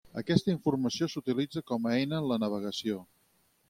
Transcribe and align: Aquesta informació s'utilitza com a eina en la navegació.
Aquesta 0.19 0.49
informació 0.53 1.09
s'utilitza 1.15 1.65
com 1.71 1.87
a 1.87 1.95
eina 2.01 2.25
en 2.25 2.35
la 2.35 2.43
navegació. 2.47 3.03